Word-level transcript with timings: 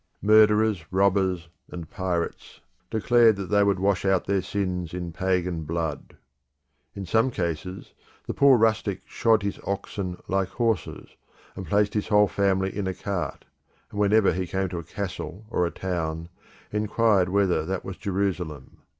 Murderers, 0.23 0.83
robbers, 0.91 1.47
and 1.69 1.87
pirates 1.91 2.59
declared 2.89 3.35
that 3.35 3.51
they 3.51 3.63
would 3.63 3.77
wash 3.79 4.03
out 4.03 4.25
their 4.25 4.41
sins 4.41 4.95
in 4.95 5.13
pagan 5.13 5.61
blood. 5.63 6.17
In 6.95 7.05
some 7.05 7.29
cases, 7.29 7.93
the 8.25 8.33
poor 8.33 8.57
rustic 8.57 9.01
shod 9.05 9.43
his 9.43 9.59
oxen 9.63 10.17
like 10.27 10.47
horses, 10.49 11.09
and 11.55 11.67
placed 11.67 11.93
his 11.93 12.07
whole 12.07 12.27
family 12.27 12.75
in 12.75 12.87
a 12.87 12.95
cart, 12.95 13.45
and 13.91 13.99
whenever 13.99 14.33
he 14.33 14.47
came 14.47 14.69
to 14.69 14.79
a 14.79 14.83
castle 14.83 15.45
or 15.51 15.67
a 15.67 15.71
town, 15.71 16.29
inquired 16.71 17.29
whether 17.29 17.63
that 17.63 17.85
was 17.85 17.95
Jerusalem. 17.95 18.77